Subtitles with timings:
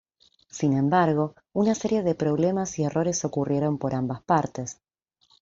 [0.49, 4.81] Sin embargo, una serie de problemas y errores ocurrieron por ambas partes.